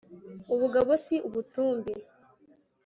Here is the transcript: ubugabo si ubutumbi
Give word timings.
ubugabo 0.53 0.91
si 1.05 1.15
ubutumbi 1.27 1.93